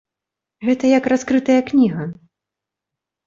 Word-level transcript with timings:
Гэта 0.69 0.85
як 0.93 1.09
раскрытая 1.13 1.59
кніга. 1.69 2.07